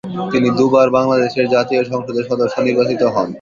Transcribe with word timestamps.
তিনি 0.31 0.47
দু’বার 0.57 0.87
বাংলাদেশের 0.97 1.45
জাতীয় 1.47 1.81
সংসদের 1.91 2.27
সদস্য 2.29 2.55
হিসেবে 2.55 2.67
নির্বাচিত 2.67 3.01
হন। 3.05 3.27